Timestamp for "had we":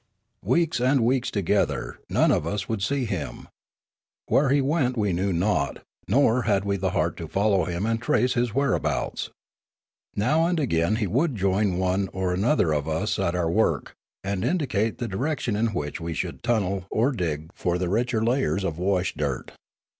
6.41-6.77